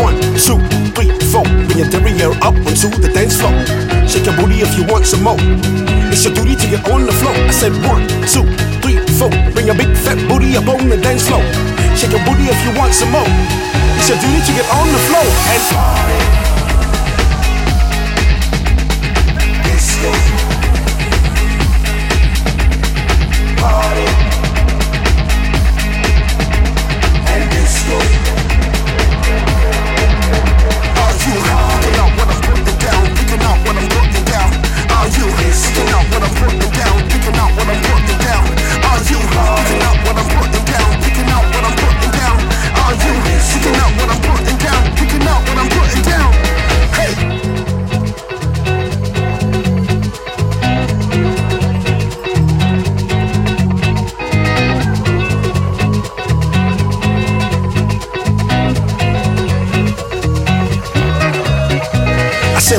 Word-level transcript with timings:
One, 0.00 0.18
two, 0.40 0.58
three, 0.96 1.10
four. 1.30 1.44
Bring 1.66 1.78
your 1.78 1.88
derriere 1.88 2.34
up 2.42 2.56
onto 2.66 2.88
the 2.88 3.10
dance 3.12 3.36
floor. 3.36 3.52
Shake 4.08 4.26
your 4.26 4.36
booty 4.36 4.60
if 4.60 4.76
you 4.76 4.84
want 4.84 5.06
some 5.06 5.22
more. 5.22 5.38
It's 6.10 6.24
your 6.24 6.34
duty 6.34 6.56
to 6.56 6.66
get 6.66 6.88
on 6.90 7.06
the 7.06 7.12
floor. 7.12 7.34
I 7.34 7.50
said 7.50 7.72
one, 7.86 8.08
two, 8.26 8.44
three, 8.82 8.98
four. 9.18 9.30
Bring 9.52 9.66
your 9.66 9.76
big 9.76 9.94
fat 9.96 10.18
booty 10.28 10.56
up 10.56 10.66
on 10.68 10.88
the 10.88 10.96
dance 10.96 11.26
floor. 11.28 11.42
Shake 11.94 12.10
your 12.10 12.24
booty 12.24 12.50
if 12.50 12.58
you 12.64 12.72
want 12.78 12.94
some 12.94 13.10
more. 13.12 13.28
It's 13.98 14.08
your 14.08 14.18
duty 14.18 14.40
to 14.46 14.52
get 14.52 14.66
on 14.74 14.86
the 14.90 15.00
floor 15.06 15.26
and 15.52 15.62
party. 15.70 16.53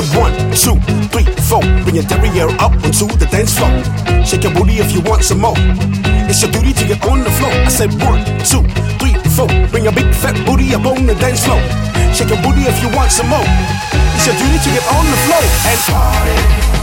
Said 0.02 0.18
one, 0.18 0.32
two, 0.52 0.76
three, 1.08 1.24
four. 1.48 1.60
Bring 1.84 1.96
your 1.96 2.04
derriere 2.04 2.50
up 2.60 2.72
onto 2.84 3.06
the 3.16 3.26
dance 3.30 3.56
floor. 3.56 3.70
Shake 4.24 4.44
your 4.44 4.52
booty 4.52 4.78
if 4.78 4.92
you 4.92 5.00
want 5.00 5.24
some 5.24 5.40
more. 5.40 5.54
It's 6.28 6.42
your 6.42 6.50
duty 6.50 6.72
to 6.74 6.84
get 6.86 7.02
on 7.06 7.24
the 7.24 7.30
floor. 7.30 7.50
I 7.50 7.68
said 7.68 7.92
one, 8.04 8.20
two, 8.44 8.62
three, 9.00 9.14
four. 9.32 9.48
Bring 9.70 9.84
your 9.84 9.94
big 9.94 10.12
fat 10.14 10.36
booty 10.44 10.74
up 10.74 10.84
on 10.84 11.06
the 11.06 11.14
dance 11.14 11.44
floor. 11.44 11.60
Shake 12.12 12.28
your 12.28 12.42
booty 12.42 12.68
if 12.68 12.82
you 12.82 12.94
want 12.94 13.10
some 13.10 13.28
more. 13.28 13.46
It's 14.16 14.26
your 14.26 14.36
duty 14.36 14.58
to 14.58 14.70
get 14.70 14.84
on 14.92 15.04
the 15.08 15.18
floor 15.24 15.42
and 15.64 15.80
party. 15.88 16.75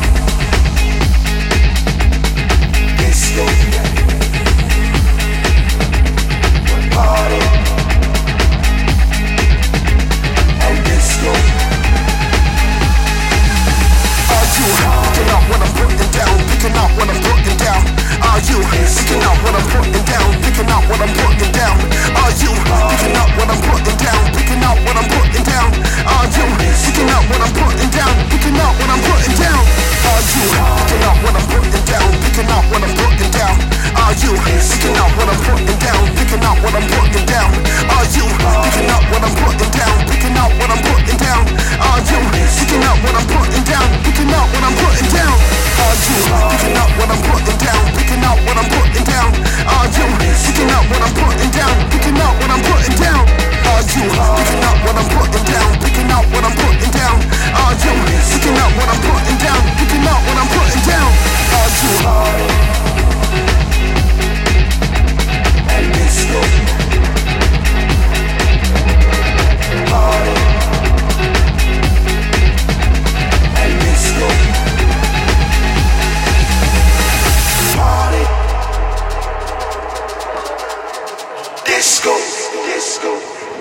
disco, 82.03 82.51
disco. 82.65 83.52